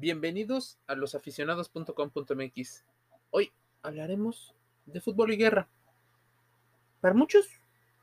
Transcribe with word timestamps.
Bienvenidos 0.00 0.78
a 0.86 0.94
losaficionados.com.mx. 0.94 2.84
Hoy 3.30 3.50
hablaremos 3.82 4.54
de 4.86 5.00
fútbol 5.00 5.32
y 5.32 5.36
guerra. 5.36 5.68
Para 7.00 7.16
muchos 7.16 7.48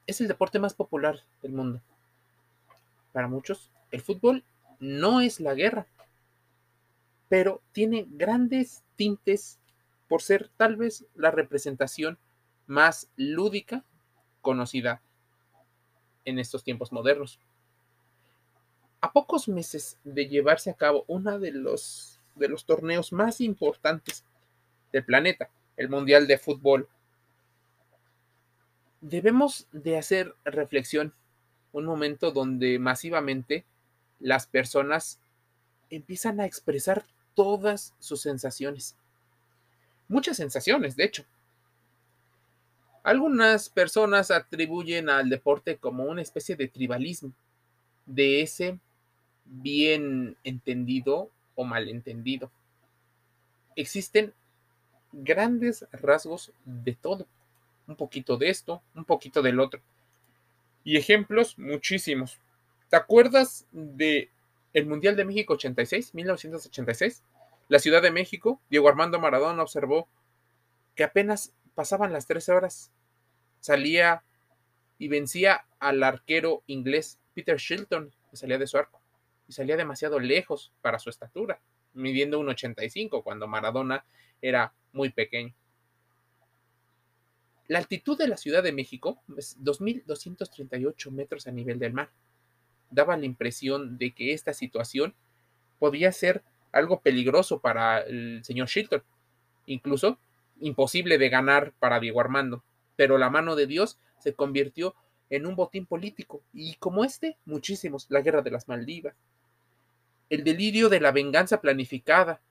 es 0.05 0.19
el 0.19 0.27
deporte 0.27 0.59
más 0.59 0.73
popular 0.73 1.21
del 1.41 1.53
mundo. 1.53 1.81
Para 3.13 3.29
muchos 3.29 3.71
el 3.91 4.01
fútbol 4.01 4.43
no 4.81 5.21
es 5.21 5.39
la 5.39 5.53
guerra, 5.53 5.87
pero 7.29 7.61
tiene 7.71 8.05
grandes 8.09 8.83
tintes 8.97 9.61
por 10.09 10.21
ser 10.21 10.49
tal 10.57 10.75
vez 10.75 11.05
la 11.15 11.31
representación 11.31 12.17
más 12.67 13.09
lúdica 13.15 13.85
conocida 14.41 15.01
en 16.25 16.39
estos 16.39 16.65
tiempos 16.65 16.91
modernos. 16.91 17.39
A 19.05 19.11
pocos 19.11 19.47
meses 19.47 19.99
de 20.03 20.27
llevarse 20.27 20.71
a 20.71 20.73
cabo 20.73 21.05
uno 21.07 21.37
de 21.37 21.51
los, 21.51 22.19
de 22.33 22.49
los 22.49 22.65
torneos 22.65 23.13
más 23.13 23.39
importantes 23.39 24.25
del 24.91 25.05
planeta, 25.05 25.51
el 25.77 25.89
Mundial 25.89 26.25
de 26.25 26.39
Fútbol, 26.39 26.89
debemos 29.01 29.67
de 29.71 29.99
hacer 29.99 30.33
reflexión, 30.43 31.13
un 31.71 31.85
momento 31.85 32.31
donde 32.31 32.79
masivamente 32.79 33.63
las 34.19 34.47
personas 34.47 35.19
empiezan 35.91 36.39
a 36.39 36.47
expresar 36.47 37.05
todas 37.35 37.93
sus 37.99 38.21
sensaciones. 38.21 38.95
Muchas 40.07 40.37
sensaciones, 40.37 40.95
de 40.95 41.03
hecho. 41.03 41.25
Algunas 43.03 43.69
personas 43.69 44.31
atribuyen 44.31 45.11
al 45.11 45.29
deporte 45.29 45.77
como 45.77 46.05
una 46.05 46.23
especie 46.23 46.55
de 46.55 46.67
tribalismo, 46.67 47.33
de 48.07 48.41
ese 48.41 48.79
bien 49.45 50.35
entendido 50.43 51.29
o 51.55 51.63
malentendido. 51.63 52.51
Existen 53.75 54.33
grandes 55.11 55.85
rasgos 55.91 56.51
de 56.65 56.93
todo. 56.95 57.27
Un 57.87 57.95
poquito 57.95 58.37
de 58.37 58.49
esto, 58.49 58.81
un 58.95 59.05
poquito 59.05 59.41
del 59.41 59.59
otro. 59.59 59.79
Y 60.83 60.97
ejemplos 60.97 61.57
muchísimos. 61.57 62.39
¿Te 62.89 62.95
acuerdas 62.95 63.65
de 63.71 64.29
el 64.73 64.85
Mundial 64.87 65.15
de 65.15 65.25
México 65.25 65.53
86, 65.53 66.13
1986? 66.13 67.23
La 67.69 67.79
Ciudad 67.79 68.01
de 68.01 68.11
México, 68.11 68.59
Diego 68.69 68.89
Armando 68.89 69.19
Maradona 69.19 69.63
observó 69.63 70.07
que 70.95 71.03
apenas 71.03 71.53
pasaban 71.75 72.13
las 72.13 72.27
13 72.27 72.51
horas. 72.51 72.91
Salía 73.59 74.23
y 74.97 75.07
vencía 75.07 75.65
al 75.79 76.03
arquero 76.03 76.63
inglés 76.67 77.19
Peter 77.33 77.57
Shilton, 77.57 78.11
que 78.29 78.37
salía 78.37 78.57
de 78.57 78.67
su 78.67 78.77
arco 78.77 78.99
y 79.47 79.53
salía 79.53 79.77
demasiado 79.77 80.19
lejos 80.19 80.71
para 80.81 80.99
su 80.99 81.09
estatura, 81.09 81.59
midiendo 81.93 82.39
un 82.39 82.49
85 82.49 83.23
cuando 83.23 83.47
Maradona 83.47 84.05
era 84.41 84.73
muy 84.91 85.09
pequeño. 85.09 85.53
La 87.67 87.79
altitud 87.79 88.17
de 88.17 88.27
la 88.27 88.37
Ciudad 88.37 88.61
de 88.61 88.71
México 88.71 89.21
es 89.37 89.57
2.238 89.59 91.11
metros 91.11 91.47
a 91.47 91.51
nivel 91.51 91.79
del 91.79 91.93
mar. 91.93 92.11
Daba 92.91 93.17
la 93.17 93.25
impresión 93.25 93.97
de 93.97 94.13
que 94.13 94.33
esta 94.33 94.53
situación 94.53 95.15
podía 95.79 96.11
ser 96.11 96.43
algo 96.71 97.01
peligroso 97.01 97.59
para 97.59 98.01
el 98.01 98.43
señor 98.43 98.67
Shilton, 98.67 99.03
incluso 99.65 100.19
imposible 100.59 101.17
de 101.17 101.29
ganar 101.29 101.73
para 101.79 101.99
Diego 101.99 102.21
Armando, 102.21 102.63
pero 102.95 103.17
la 103.17 103.29
mano 103.29 103.55
de 103.55 103.65
Dios 103.65 103.97
se 104.19 104.33
convirtió 104.33 104.95
en 105.29 105.45
un 105.45 105.55
botín 105.55 105.85
político 105.85 106.43
y 106.53 106.75
como 106.75 107.03
este, 107.03 107.37
muchísimos, 107.45 108.05
la 108.09 108.21
guerra 108.21 108.41
de 108.41 108.51
las 108.51 108.67
Maldivas, 108.67 109.15
el 110.29 110.43
delirio 110.43 110.89
de 110.89 110.99
la 110.99 111.11
venganza 111.11 111.61
planificada. 111.61 112.41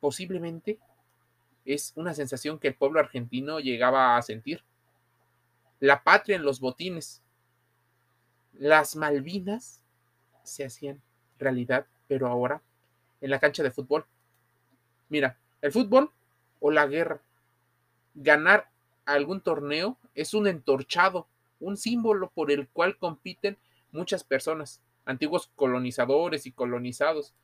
Posiblemente 0.00 0.78
es 1.64 1.92
una 1.94 2.14
sensación 2.14 2.58
que 2.58 2.68
el 2.68 2.74
pueblo 2.74 3.00
argentino 3.00 3.60
llegaba 3.60 4.16
a 4.16 4.22
sentir. 4.22 4.62
La 5.78 6.02
patria 6.02 6.36
en 6.36 6.44
los 6.44 6.60
botines. 6.60 7.22
Las 8.54 8.96
Malvinas 8.96 9.82
se 10.42 10.64
hacían 10.64 11.00
realidad, 11.38 11.86
pero 12.08 12.26
ahora 12.26 12.62
en 13.20 13.30
la 13.30 13.38
cancha 13.38 13.62
de 13.62 13.70
fútbol. 13.70 14.06
Mira, 15.08 15.38
el 15.60 15.72
fútbol 15.72 16.10
o 16.60 16.70
la 16.70 16.86
guerra. 16.86 17.20
Ganar 18.14 18.68
algún 19.04 19.40
torneo 19.40 19.98
es 20.14 20.34
un 20.34 20.46
entorchado, 20.46 21.26
un 21.60 21.76
símbolo 21.76 22.30
por 22.30 22.50
el 22.50 22.68
cual 22.68 22.96
compiten 22.96 23.58
muchas 23.92 24.24
personas 24.24 24.80
antiguos 25.04 25.50
colonizadores 25.56 26.46
y 26.46 26.52
colonizados, 26.52 27.34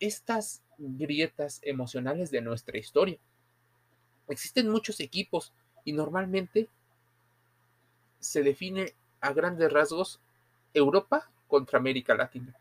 estas 0.00 0.62
grietas 0.78 1.60
emocionales 1.62 2.30
de 2.30 2.40
nuestra 2.40 2.78
historia. 2.78 3.18
Existen 4.28 4.68
muchos 4.68 5.00
equipos 5.00 5.52
y 5.84 5.92
normalmente 5.92 6.68
se 8.18 8.42
define 8.42 8.94
a 9.20 9.32
grandes 9.32 9.72
rasgos 9.72 10.20
Europa 10.74 11.30
contra 11.48 11.78
América 11.78 12.14
Latina. 12.14 12.56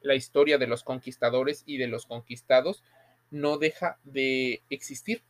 La 0.00 0.14
historia 0.14 0.58
de 0.58 0.66
los 0.66 0.82
conquistadores 0.82 1.62
y 1.66 1.76
de 1.76 1.88
los 1.88 2.06
conquistados 2.06 2.82
no 3.30 3.58
deja 3.58 3.98
de 4.04 4.62
existir. 4.70 5.22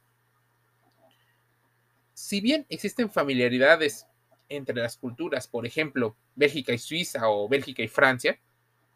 Si 2.14 2.40
bien 2.40 2.66
existen 2.68 3.10
familiaridades 3.10 4.06
entre 4.48 4.76
las 4.76 4.96
culturas, 4.96 5.48
por 5.48 5.66
ejemplo, 5.66 6.16
Bélgica 6.38 6.72
y 6.72 6.78
Suiza 6.78 7.28
o 7.28 7.48
Bélgica 7.48 7.82
y 7.82 7.88
Francia, 7.88 8.38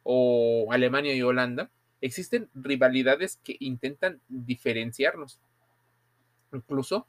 o 0.05 0.69
Alemania 0.71 1.13
y 1.13 1.23
Holanda, 1.23 1.71
existen 2.01 2.49
rivalidades 2.55 3.41
que 3.43 3.57
intentan 3.59 4.21
diferenciarnos. 4.29 5.41
Incluso 6.53 7.07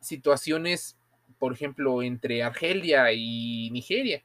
situaciones, 0.00 0.96
por 1.38 1.54
ejemplo, 1.54 2.02
entre 2.02 2.42
Argelia 2.42 3.12
y 3.12 3.70
Nigeria. 3.70 4.22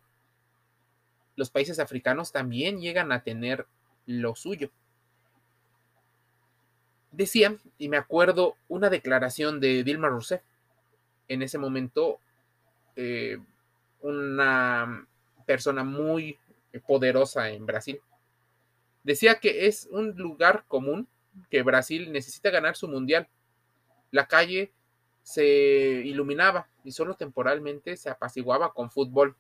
Los 1.38 1.50
países 1.50 1.80
africanos 1.80 2.34
también 2.34 2.82
llegan 2.82 3.14
a 3.14 3.24
tener 3.24 3.68
lo 4.06 4.36
suyo. 4.36 4.70
Decía, 7.12 7.56
y 7.78 7.88
me 7.88 7.98
acuerdo, 7.98 8.56
una 8.68 8.90
declaración 8.90 9.62
de 9.62 9.84
Dilma 9.86 10.10
Rousseff. 10.10 10.42
En 11.30 11.42
ese 11.42 11.58
momento 11.58 12.20
eh, 12.96 13.38
una 14.02 15.08
persona 15.46 15.84
muy 15.84 16.38
poderosa 16.86 17.50
en 17.50 17.66
Brasil. 17.66 18.00
Decía 19.04 19.40
que 19.40 19.68
es 19.68 19.88
un 19.92 20.16
lugar 20.18 20.66
común 20.68 21.08
que 21.50 21.64
Brasil 21.64 22.12
necesita 22.12 22.50
ganar 22.50 22.76
su 22.76 22.88
mundial. 22.88 23.28
La 24.12 24.28
calle 24.28 24.72
se 25.24 25.46
iluminaba 26.06 26.68
y 26.84 26.92
solo 26.92 27.16
temporalmente 27.16 27.98
se 27.98 28.10
apaciguaba 28.10 28.74
con 28.74 28.92
fútbol. 28.92 29.36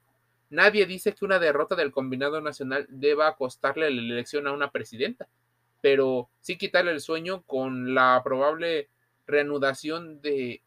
Nadie 0.49 0.85
dice 0.85 1.13
que 1.13 1.25
una 1.25 1.39
derrota 1.39 1.75
del 1.75 1.91
combinado 1.91 2.41
nacional 2.41 2.87
deba 2.89 3.35
costarle 3.35 3.89
la 3.89 4.01
elección 4.01 4.47
a 4.47 4.51
una 4.51 4.71
presidenta, 4.71 5.27
pero 5.81 6.29
sí 6.41 6.57
quitarle 6.57 6.91
el 6.91 7.01
sueño 7.01 7.43
con 7.43 7.93
la 7.93 8.21
probable 8.23 8.89
reanudación 9.27 10.21
de 10.21 10.61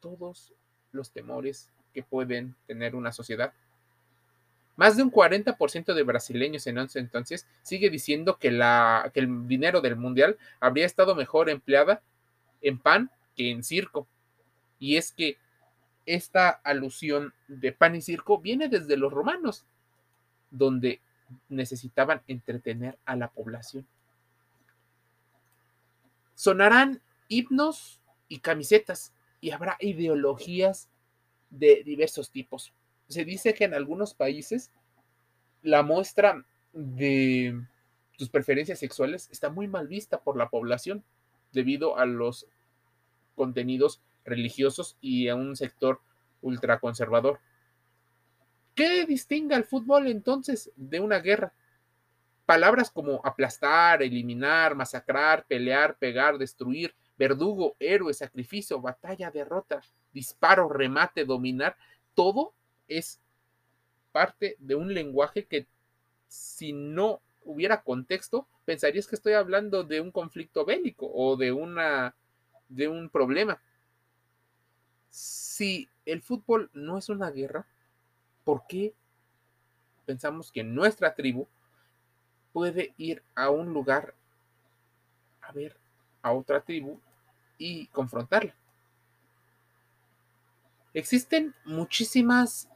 todos 0.00 0.54
los 0.92 1.10
temores 1.10 1.70
que 1.98 2.04
pueden 2.04 2.54
tener 2.68 2.94
una 2.94 3.10
sociedad. 3.10 3.52
Más 4.76 4.96
de 4.96 5.02
un 5.02 5.10
40% 5.10 5.92
de 5.92 6.02
brasileños 6.04 6.64
en 6.68 6.78
ese 6.78 7.00
entonces 7.00 7.44
sigue 7.62 7.90
diciendo 7.90 8.38
que, 8.38 8.52
la, 8.52 9.10
que 9.12 9.18
el 9.18 9.48
dinero 9.48 9.80
del 9.80 9.96
mundial 9.96 10.38
habría 10.60 10.86
estado 10.86 11.16
mejor 11.16 11.50
empleada 11.50 12.00
en 12.62 12.78
pan 12.78 13.10
que 13.34 13.50
en 13.50 13.64
circo. 13.64 14.06
Y 14.78 14.96
es 14.96 15.10
que 15.10 15.38
esta 16.06 16.50
alusión 16.50 17.34
de 17.48 17.72
pan 17.72 17.96
y 17.96 18.02
circo 18.02 18.38
viene 18.38 18.68
desde 18.68 18.96
los 18.96 19.12
romanos, 19.12 19.64
donde 20.52 21.00
necesitaban 21.48 22.22
entretener 22.28 22.96
a 23.06 23.16
la 23.16 23.26
población. 23.26 23.84
Sonarán 26.36 27.02
himnos 27.26 28.00
y 28.28 28.38
camisetas 28.38 29.12
y 29.40 29.50
habrá 29.50 29.76
ideologías 29.80 30.88
de 31.50 31.82
diversos 31.84 32.30
tipos. 32.30 32.72
Se 33.08 33.24
dice 33.24 33.54
que 33.54 33.64
en 33.64 33.74
algunos 33.74 34.14
países 34.14 34.70
la 35.62 35.82
muestra 35.82 36.44
de 36.72 37.60
tus 38.16 38.28
preferencias 38.28 38.78
sexuales 38.78 39.28
está 39.30 39.50
muy 39.50 39.68
mal 39.68 39.88
vista 39.88 40.20
por 40.20 40.36
la 40.36 40.48
población 40.48 41.04
debido 41.52 41.98
a 41.98 42.04
los 42.04 42.46
contenidos 43.34 44.02
religiosos 44.24 44.96
y 45.00 45.28
a 45.28 45.34
un 45.34 45.56
sector 45.56 46.00
ultraconservador. 46.42 47.40
¿Qué 48.74 49.06
distingue 49.06 49.54
al 49.54 49.64
fútbol 49.64 50.06
entonces 50.06 50.70
de 50.76 51.00
una 51.00 51.18
guerra? 51.18 51.52
Palabras 52.46 52.90
como 52.90 53.20
aplastar, 53.24 54.02
eliminar, 54.02 54.74
masacrar, 54.74 55.46
pelear, 55.46 55.98
pegar, 55.98 56.38
destruir, 56.38 56.94
verdugo, 57.18 57.76
héroe, 57.78 58.14
sacrificio, 58.14 58.80
batalla, 58.80 59.30
derrota, 59.30 59.82
disparo, 60.12 60.68
remate, 60.68 61.24
dominar, 61.24 61.76
todo 62.14 62.52
es 62.88 63.20
parte 64.12 64.56
de 64.58 64.74
un 64.74 64.92
lenguaje 64.92 65.46
que 65.46 65.66
si 66.26 66.72
no 66.72 67.20
hubiera 67.44 67.82
contexto, 67.82 68.46
pensarías 68.64 69.06
que 69.06 69.16
estoy 69.16 69.32
hablando 69.32 69.84
de 69.84 70.00
un 70.00 70.10
conflicto 70.10 70.64
bélico 70.64 71.10
o 71.12 71.36
de 71.36 71.52
una 71.52 72.14
de 72.68 72.88
un 72.88 73.08
problema. 73.08 73.60
Si 75.08 75.88
el 76.04 76.20
fútbol 76.22 76.70
no 76.74 76.98
es 76.98 77.08
una 77.08 77.30
guerra, 77.30 77.66
¿por 78.44 78.66
qué 78.66 78.94
pensamos 80.04 80.52
que 80.52 80.62
nuestra 80.62 81.14
tribu 81.14 81.46
puede 82.52 82.92
ir 82.98 83.22
a 83.34 83.50
un 83.50 83.72
lugar 83.72 84.14
a 85.40 85.52
ver 85.52 85.76
a 86.22 86.32
otra 86.32 86.60
tribu 86.60 87.00
y 87.56 87.86
confrontarla? 87.88 88.57
Existen 90.94 91.54
muchísimas 91.64 92.68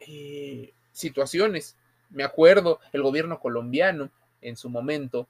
eh, 0.00 0.72
situaciones. 0.92 1.76
Me 2.10 2.24
acuerdo 2.24 2.80
el 2.92 3.02
gobierno 3.02 3.40
colombiano 3.40 4.10
en 4.40 4.56
su 4.56 4.68
momento 4.68 5.28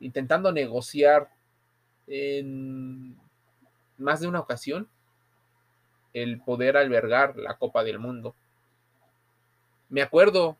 intentando 0.00 0.52
negociar 0.52 1.30
en 2.06 3.16
más 3.98 4.20
de 4.20 4.28
una 4.28 4.40
ocasión 4.40 4.88
el 6.12 6.40
poder 6.40 6.76
albergar 6.76 7.36
la 7.36 7.56
Copa 7.56 7.84
del 7.84 7.98
Mundo. 7.98 8.34
Me 9.88 10.02
acuerdo 10.02 10.56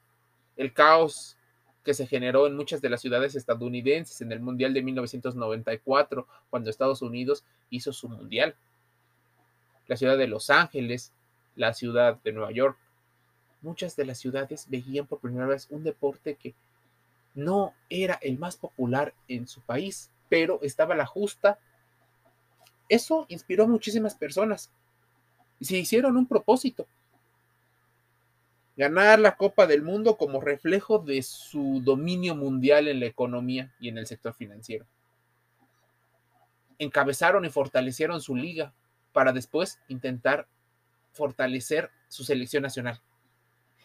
el 0.57 0.73
caos 0.73 1.37
que 1.83 1.95
se 1.95 2.07
generó 2.07 2.47
en 2.47 2.57
muchas 2.57 2.83
de 2.83 2.91
las 2.91 3.01
ciudades 3.01 3.35
estadounidenses 3.37 4.21
en 4.21 4.33
el 4.33 4.41
Mundial 4.41 4.75
de 4.75 4.83
1994, 4.83 6.27
cuando 6.51 6.69
Estados 6.69 7.01
Unidos 7.01 7.45
hizo 7.71 7.93
su 7.93 8.09
Mundial. 8.09 8.57
La 9.87 9.97
ciudad 9.97 10.19
de 10.19 10.27
Los 10.27 10.51
Ángeles, 10.51 11.13
la 11.55 11.75
ciudad 11.75 12.21
de 12.23 12.33
Nueva 12.33 12.53
York, 12.53 12.79
muchas 13.63 13.97
de 13.97 14.05
las 14.05 14.19
ciudades 14.19 14.67
veían 14.69 15.07
por 15.07 15.21
primera 15.21 15.47
vez 15.47 15.67
un 15.71 15.85
deporte 15.85 16.37
que 16.37 16.55
no 17.35 17.75
era 17.91 18.19
el 18.23 18.39
más 18.39 18.57
popular 18.57 19.15
en 19.29 19.47
su 19.47 19.61
país, 19.61 20.11
pero 20.29 20.59
estaba 20.63 20.95
la 20.95 21.07
justa. 21.07 21.59
Eso 22.89 23.27
inspiró 23.29 23.65
a 23.65 23.69
muchísimas 23.69 24.15
personas 24.15 24.71
y 25.61 25.67
se 25.67 25.77
hicieron 25.77 26.17
un 26.17 26.27
propósito. 26.27 26.87
Ganar 28.77 29.19
la 29.19 29.37
Copa 29.37 29.67
del 29.67 29.83
Mundo 29.83 30.17
como 30.17 30.41
reflejo 30.41 30.99
de 30.99 31.23
su 31.23 31.81
dominio 31.83 32.35
mundial 32.35 32.89
en 32.89 33.01
la 33.01 33.07
economía 33.07 33.75
y 33.81 33.89
en 33.89 33.99
el 33.99 34.07
sector 34.07 34.35
financiero. 34.35 34.87
Encabezaron 36.79 37.45
y 37.45 37.51
fortalecieron 37.51 38.21
su 38.21 38.37
liga 38.37 38.73
para 39.17 39.33
después 39.33 39.81
intentar 39.89 40.47
fortalecer 41.13 41.91
su 42.07 42.23
selección 42.23 42.63
nacional. 42.63 43.01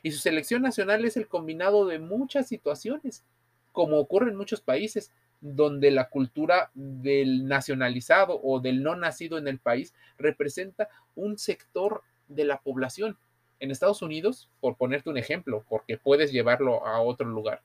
Y 0.04 0.12
su 0.12 0.20
selección 0.20 0.62
nacional 0.62 1.06
es 1.06 1.16
el 1.16 1.30
combinado 1.30 1.86
de 1.86 2.00
muchas 2.00 2.50
situaciones, 2.50 3.24
como 3.72 3.98
ocurre 3.98 4.30
en 4.30 4.36
muchos 4.36 4.60
países, 4.60 5.14
donde 5.40 5.90
la 5.90 6.10
cultura 6.10 6.70
del 6.74 7.48
nacionalizado 7.48 8.42
o 8.44 8.60
del 8.60 8.84
no 8.84 8.98
nacido 8.98 9.38
en 9.38 9.48
el 9.48 9.58
país 9.58 9.94
representa 10.18 10.90
un 11.16 11.38
sector 11.38 12.04
de 12.28 12.44
la 12.44 12.60
población. 12.60 13.18
En 13.62 13.72
Estados 13.72 14.02
Unidos, 14.02 14.50
por 14.60 14.76
ponerte 14.76 15.10
un 15.10 15.18
ejemplo, 15.18 15.64
porque 15.70 15.98
puedes 15.98 16.34
llevarlo 16.34 16.86
a 16.86 17.00
otro 17.00 17.26
lugar, 17.26 17.62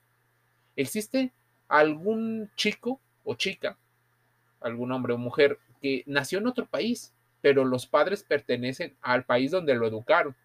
existe 0.77 1.33
algún 1.67 2.49
chico 2.55 3.01
o 3.25 3.35
chica, 3.35 3.77
algún 4.61 4.93
hombre 4.93 5.15
o 5.15 5.19
mujer 5.19 5.59
que 5.83 6.05
nació 6.07 6.39
en 6.39 6.47
otro 6.47 6.65
país, 6.65 7.13
pero 7.41 7.65
los 7.65 7.87
padres 7.87 8.23
pertenecen 8.23 8.97
al 9.03 9.25
país 9.25 9.51
donde 9.51 9.75
lo 9.75 9.87
educaron. 9.87 10.37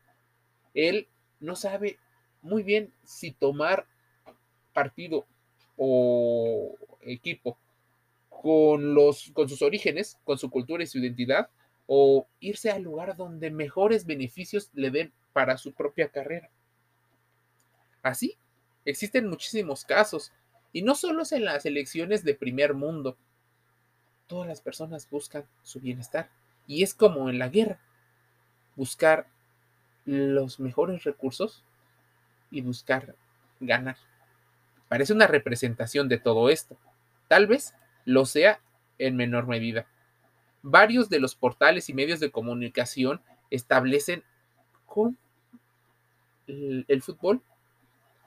Él 0.73 1.07
no 1.39 1.55
sabe 1.55 1.97
muy 2.41 2.63
bien 2.63 2.93
si 3.03 3.31
tomar 3.31 3.85
partido 4.73 5.25
o 5.77 6.75
equipo 7.01 7.57
con, 8.29 8.93
los, 8.93 9.31
con 9.33 9.49
sus 9.49 9.61
orígenes, 9.61 10.17
con 10.23 10.38
su 10.38 10.49
cultura 10.49 10.83
y 10.83 10.88
su 10.88 10.99
identidad, 10.99 11.49
o 11.88 12.27
irse 12.39 12.71
al 12.71 12.83
lugar 12.83 13.15
donde 13.15 13.51
mejores 13.51 14.05
beneficios 14.05 14.69
le 14.73 14.91
den 14.91 15.13
para 15.33 15.57
su 15.57 15.73
propia 15.73 16.09
carrera. 16.09 16.49
Así, 18.01 18.37
existen 18.85 19.27
muchísimos 19.27 19.85
casos, 19.85 20.31
y 20.73 20.81
no 20.81 20.95
solo 20.95 21.23
en 21.31 21.45
las 21.45 21.65
elecciones 21.65 22.23
de 22.23 22.33
primer 22.33 22.73
mundo. 22.73 23.17
Todas 24.27 24.47
las 24.47 24.61
personas 24.61 25.09
buscan 25.09 25.45
su 25.63 25.79
bienestar, 25.79 26.29
y 26.67 26.83
es 26.83 26.93
como 26.93 27.29
en 27.29 27.39
la 27.39 27.49
guerra, 27.49 27.79
buscar 28.75 29.27
los 30.05 30.59
mejores 30.59 31.03
recursos 31.03 31.63
y 32.49 32.61
buscar 32.61 33.15
ganar. 33.59 33.97
Parece 34.87 35.13
una 35.13 35.27
representación 35.27 36.09
de 36.09 36.17
todo 36.17 36.49
esto. 36.49 36.77
Tal 37.27 37.47
vez 37.47 37.73
lo 38.05 38.25
sea 38.25 38.59
en 38.97 39.15
menor 39.15 39.47
medida. 39.47 39.87
Varios 40.63 41.09
de 41.09 41.19
los 41.19 41.35
portales 41.35 41.89
y 41.89 41.93
medios 41.93 42.19
de 42.19 42.31
comunicación 42.31 43.21
establecen 43.49 44.23
con 44.85 45.17
el, 46.47 47.01
fútbol 47.01 47.41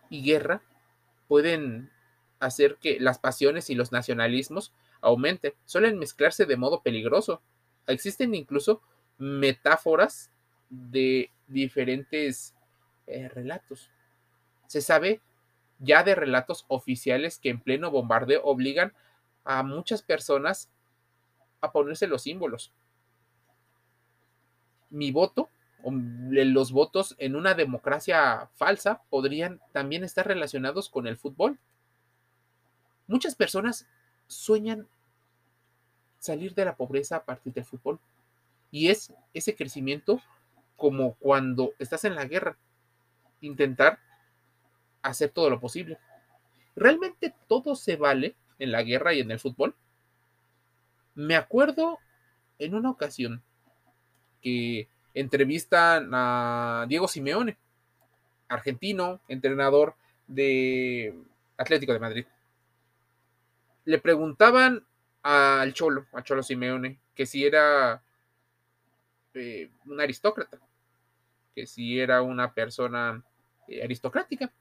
y 0.08 0.22
guerra 0.22 0.62
pueden 1.28 1.90
hacer 2.40 2.76
que 2.76 2.98
las 2.98 3.19
pasiones 3.19 3.70
y 3.70 3.75
los 3.75 3.92
nacionalismos 3.92 4.72
aumenten, 5.00 5.52
suelen 5.64 5.98
mezclarse 5.98 6.46
de 6.46 6.56
modo 6.56 6.82
peligroso. 6.82 7.42
Existen 7.86 8.34
incluso 8.34 8.82
metáforas 9.19 10.31
de 10.70 11.31
diferentes 11.46 12.54
eh, 13.06 13.28
relatos. 13.28 13.90
Se 14.66 14.81
sabe 14.81 15.20
ya 15.78 16.02
de 16.02 16.14
relatos 16.14 16.64
oficiales 16.69 17.38
que 17.38 17.50
en 17.50 17.60
pleno 17.60 17.90
bombardeo 17.90 18.42
obligan 18.44 18.94
a 19.44 19.62
muchas 19.62 20.02
personas 20.02 20.70
a 21.60 21.72
ponerse 21.72 22.06
los 22.06 22.22
símbolos. 22.22 22.72
Mi 24.90 25.10
voto, 25.10 25.50
o 25.82 25.90
los 25.92 26.72
votos 26.72 27.14
en 27.19 27.36
una 27.36 27.54
democracia 27.54 28.48
falsa, 28.54 29.02
podrían 29.10 29.60
también 29.72 30.04
estar 30.04 30.26
relacionados 30.26 30.88
con 30.88 31.06
el 31.06 31.16
fútbol. 31.16 31.58
Muchas 33.06 33.34
personas 33.34 33.86
sueñan 34.26 34.88
salir 36.25 36.55
de 36.55 36.65
la 36.65 36.75
pobreza 36.75 37.17
a 37.17 37.25
partir 37.25 37.53
del 37.53 37.65
fútbol. 37.65 38.00
Y 38.71 38.88
es 38.88 39.12
ese 39.35 39.55
crecimiento 39.55 40.21
como 40.76 41.15
cuando 41.17 41.75
estás 41.79 42.05
en 42.05 42.15
la 42.15 42.25
guerra. 42.25 42.56
Intentar 43.41 43.99
hacer 45.03 45.31
todo 45.31 45.50
lo 45.50 45.61
posible. 45.61 45.99
¿Realmente 46.75 47.35
todo 47.47 47.76
se 47.76 47.97
vale 47.97 48.35
en 48.59 48.73
la 48.73 48.82
guerra 48.82 49.13
y 49.13 49.20
en 49.20 49.31
el 49.31 49.39
fútbol? 49.39 49.77
Me 51.15 51.37
acuerdo 51.37 51.98
en 52.58 52.75
una 52.75 52.91
ocasión 52.91 53.43
que 54.41 54.89
entrevistan 55.13 56.10
a 56.13 56.87
Diego 56.89 57.06
Simeone, 57.06 57.58
argentino, 58.48 59.20
entrenador 59.29 59.94
de 60.27 61.15
Atlético 61.58 61.93
de 61.93 62.01
Madrid. 62.01 62.27
Le 63.84 63.98
preguntaban 63.98 64.84
al 65.24 65.72
Cholo, 65.72 66.06
a 66.12 66.22
Cholo 66.22 66.43
Simeone, 66.43 67.00
que 67.14 67.24
si 67.24 67.44
era 67.46 68.02
eh, 69.32 69.70
un 69.86 70.00
aristócrata, 70.00 70.58
que 71.54 71.66
si 71.66 71.98
era 71.98 72.20
una 72.20 72.52
persona 72.52 73.24
eh, 73.66 73.82
aristocrática. 73.82 74.52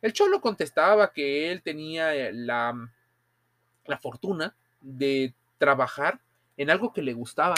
El 0.00 0.12
Cholo 0.12 0.40
contestaba 0.40 1.12
que 1.12 1.50
él 1.50 1.62
tenía 1.62 2.14
eh, 2.14 2.32
la, 2.32 2.90
la 3.86 3.98
fortuna 3.98 4.54
de 4.80 5.34
trabajar 5.58 6.20
en 6.56 6.70
algo 6.70 6.92
que 6.92 7.02
le 7.02 7.12
gustaba 7.12 7.56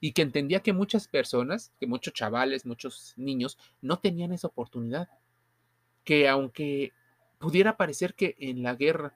y 0.00 0.12
que 0.12 0.22
entendía 0.22 0.60
que 0.60 0.72
muchas 0.72 1.06
personas, 1.08 1.72
que 1.78 1.86
muchos 1.86 2.14
chavales, 2.14 2.64
muchos 2.64 3.12
niños 3.18 3.58
no 3.82 3.98
tenían 3.98 4.32
esa 4.32 4.48
oportunidad. 4.48 5.10
Que 6.04 6.26
aunque 6.26 6.92
pudiera 7.38 7.76
parecer 7.76 8.14
que 8.14 8.34
en 8.38 8.62
la 8.62 8.76
guerra 8.76 9.14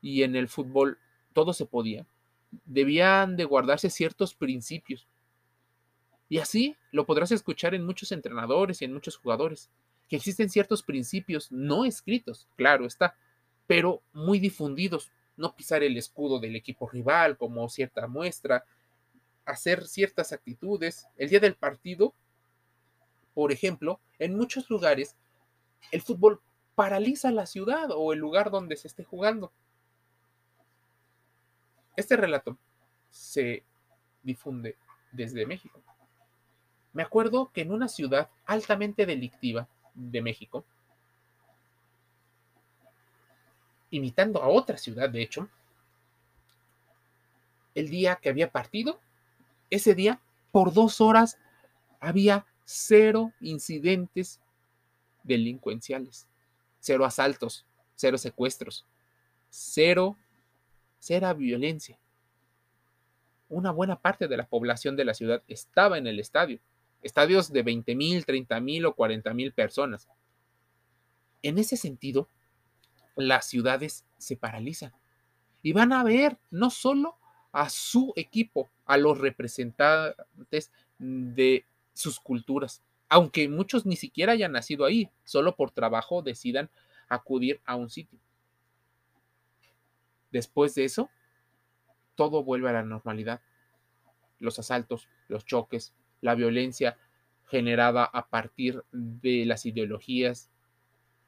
y 0.00 0.22
en 0.22 0.36
el 0.36 0.48
fútbol 0.48 0.98
todo 1.38 1.52
se 1.52 1.66
podía, 1.66 2.04
debían 2.64 3.36
de 3.36 3.44
guardarse 3.44 3.90
ciertos 3.90 4.34
principios. 4.34 5.06
Y 6.28 6.38
así 6.38 6.76
lo 6.90 7.06
podrás 7.06 7.30
escuchar 7.30 7.76
en 7.76 7.86
muchos 7.86 8.10
entrenadores 8.10 8.82
y 8.82 8.86
en 8.86 8.92
muchos 8.92 9.16
jugadores 9.16 9.70
que 10.08 10.16
existen 10.16 10.50
ciertos 10.50 10.82
principios 10.82 11.52
no 11.52 11.84
escritos, 11.84 12.48
claro 12.56 12.86
está, 12.86 13.14
pero 13.68 14.02
muy 14.12 14.40
difundidos. 14.40 15.12
No 15.36 15.54
pisar 15.54 15.84
el 15.84 15.96
escudo 15.96 16.40
del 16.40 16.56
equipo 16.56 16.88
rival 16.88 17.38
como 17.38 17.68
cierta 17.68 18.08
muestra, 18.08 18.64
hacer 19.44 19.86
ciertas 19.86 20.32
actitudes. 20.32 21.06
El 21.16 21.28
día 21.28 21.38
del 21.38 21.54
partido, 21.54 22.14
por 23.32 23.52
ejemplo, 23.52 24.00
en 24.18 24.36
muchos 24.36 24.68
lugares, 24.70 25.14
el 25.92 26.02
fútbol 26.02 26.40
paraliza 26.74 27.30
la 27.30 27.46
ciudad 27.46 27.92
o 27.92 28.12
el 28.12 28.18
lugar 28.18 28.50
donde 28.50 28.74
se 28.74 28.88
esté 28.88 29.04
jugando. 29.04 29.52
Este 31.98 32.16
relato 32.16 32.56
se 33.10 33.64
difunde 34.22 34.76
desde 35.10 35.44
México. 35.44 35.82
Me 36.92 37.02
acuerdo 37.02 37.50
que 37.52 37.62
en 37.62 37.72
una 37.72 37.88
ciudad 37.88 38.30
altamente 38.46 39.04
delictiva, 39.04 39.66
de 39.94 40.22
México, 40.22 40.64
imitando 43.90 44.40
a 44.40 44.46
otra 44.46 44.76
ciudad, 44.76 45.10
de 45.10 45.22
hecho, 45.22 45.48
el 47.74 47.88
día 47.88 48.14
que 48.14 48.28
había 48.28 48.52
partido, 48.52 49.00
ese 49.68 49.96
día, 49.96 50.20
por 50.52 50.72
dos 50.72 51.00
horas, 51.00 51.36
había 51.98 52.46
cero 52.64 53.32
incidentes 53.40 54.40
delincuenciales, 55.24 56.28
cero 56.78 57.04
asaltos, 57.04 57.66
cero 57.96 58.18
secuestros, 58.18 58.86
cero, 59.50 60.16
cero 60.98 61.34
violencia. 61.34 61.98
Una 63.48 63.70
buena 63.70 64.00
parte 64.00 64.28
de 64.28 64.36
la 64.36 64.46
población 64.46 64.96
de 64.96 65.04
la 65.04 65.14
ciudad 65.14 65.42
estaba 65.48 65.98
en 65.98 66.06
el 66.06 66.20
estadio, 66.20 66.60
estadios 67.02 67.52
de 67.52 67.62
20 67.62 67.94
mil, 67.94 68.26
30 68.26 68.60
mil 68.60 68.86
o 68.86 68.94
40 68.94 69.32
mil 69.34 69.52
personas. 69.52 70.08
En 71.42 71.58
ese 71.58 71.76
sentido, 71.76 72.28
las 73.16 73.46
ciudades 73.46 74.04
se 74.18 74.36
paralizan 74.36 74.92
y 75.62 75.72
van 75.72 75.92
a 75.92 76.04
ver 76.04 76.38
no 76.50 76.70
solo 76.70 77.16
a 77.52 77.68
su 77.70 78.12
equipo, 78.16 78.68
a 78.84 78.96
los 78.96 79.18
representantes 79.18 80.70
de 80.98 81.64
sus 81.94 82.20
culturas, 82.20 82.82
aunque 83.08 83.48
muchos 83.48 83.86
ni 83.86 83.96
siquiera 83.96 84.32
hayan 84.32 84.52
nacido 84.52 84.84
ahí, 84.84 85.10
solo 85.24 85.56
por 85.56 85.70
trabajo 85.70 86.22
decidan 86.22 86.70
acudir 87.08 87.60
a 87.64 87.76
un 87.76 87.88
sitio. 87.88 88.18
Después 90.30 90.74
de 90.74 90.84
eso, 90.84 91.10
todo 92.14 92.42
vuelve 92.42 92.68
a 92.68 92.72
la 92.72 92.82
normalidad. 92.82 93.40
Los 94.38 94.58
asaltos, 94.58 95.08
los 95.28 95.44
choques, 95.44 95.94
la 96.20 96.34
violencia 96.34 96.98
generada 97.46 98.04
a 98.04 98.28
partir 98.28 98.84
de 98.92 99.44
las 99.46 99.66
ideologías, 99.66 100.50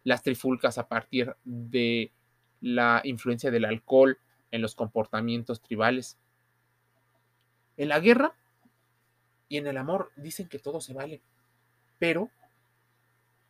las 0.05 0.23
trifulcas 0.23 0.79
a 0.79 0.89
partir 0.89 1.35
de 1.45 2.13
la 2.61 3.01
influencia 3.05 3.51
del 3.51 3.65
alcohol 3.65 4.19
en 4.51 4.63
los 4.63 4.75
comportamientos 4.75 5.63
tribales. 5.63 6.19
En 7.77 7.89
la 7.89 8.01
guerra 8.01 8.35
y 9.49 9.57
en 9.57 9.67
el 9.67 9.77
amor 9.77 10.13
dicen 10.17 10.49
que 10.49 10.59
todo 10.59 10.81
se 10.81 10.93
vale, 10.93 11.23
pero 11.99 12.31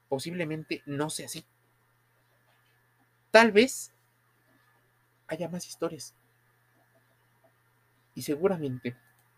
posiblemente 0.09 0.83
no 0.87 1.11
sea 1.11 1.27
así. 1.27 1.45
Tal 3.31 3.53
vez 3.53 3.95
haya 5.31 5.49
más 5.49 5.67
historias. 5.67 6.15
Y 8.15 8.23
seguramente 8.23 8.97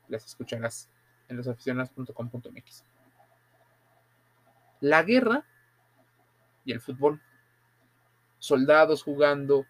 las 0.08 0.25
escucharás 0.25 0.88
en 1.28 1.37
losaficionados.com.mx. 1.37 2.84
La 4.80 5.02
guerra 5.02 5.44
y 6.64 6.72
el 6.72 6.80
fútbol. 6.80 7.20
Soldados 8.38 9.04
jugando 9.04 9.66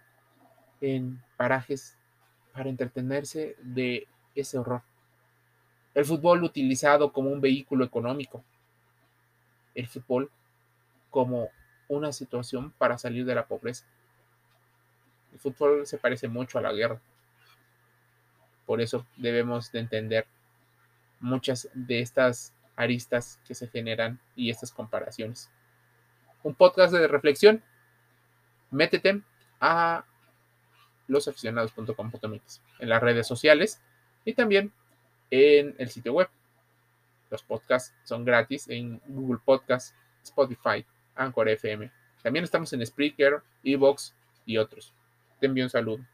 en 0.81 1.23
parajes 1.37 1.99
para 2.55 2.71
entretenerse 2.71 3.57
de 3.61 4.09
ese 4.35 4.59
horror. 4.59 4.83
El 5.95 6.05
fútbol 6.07 6.45
utilizado 6.45 7.13
como 7.13 7.31
un 7.31 7.41
vehículo 7.41 7.85
económico. 7.85 8.45
El 9.75 9.89
fútbol 9.89 10.31
como 11.11 11.51
una 11.89 12.13
situación 12.13 12.71
para 12.79 12.97
salir 12.97 13.27
de 13.27 13.35
la 13.35 13.47
pobreza. 13.47 13.87
El 15.33 15.39
fútbol 15.39 15.87
se 15.87 15.99
parece 15.99 16.29
mucho 16.29 16.59
a 16.59 16.63
la 16.63 16.73
guerra. 16.73 17.01
Por 18.67 18.81
eso 18.81 19.07
debemos 19.17 19.73
de 19.73 19.81
entender 19.81 20.27
muchas 21.21 21.69
de 21.75 22.01
estas 22.01 22.55
aristas 22.77 23.41
que 23.47 23.55
se 23.55 23.69
generan 23.69 24.21
y 24.37 24.51
estas 24.51 24.73
comparaciones. 24.73 25.51
Un 26.43 26.55
podcast 26.55 26.93
de 26.93 27.07
reflexión. 27.07 27.63
Métete 28.71 29.23
a 29.61 30.05
losaficionados.com.mx 31.09 32.61
en 32.79 32.89
las 32.89 33.03
redes 33.03 33.27
sociales 33.27 33.81
y 34.25 34.35
también 34.35 34.73
en 35.31 35.75
el 35.79 35.91
sitio 35.91 36.15
web. 36.15 36.29
Los 37.31 37.43
podcasts 37.43 37.95
son 38.05 38.25
gratis 38.25 38.69
en 38.69 39.01
Google 39.07 39.41
Podcasts, 39.45 39.95
Spotify, 40.23 40.85
Anchor 41.15 41.49
FM. 41.49 41.91
También 42.23 42.45
estamos 42.45 42.73
en 42.73 42.85
Spreaker, 42.85 43.43
Evox 43.65 44.15
y 44.45 44.59
otros. 44.59 44.93
Te 45.43 45.49
envío 45.49 45.65
un 45.65 45.71
saludo. 45.71 46.05